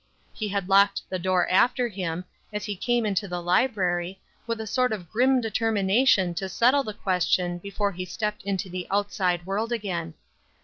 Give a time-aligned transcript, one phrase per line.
[0.33, 4.65] He had locked the door after him, as he came into the library, with a
[4.65, 9.71] sort of grim determination to settle the question before he stepped into the outside world
[9.71, 10.15] again.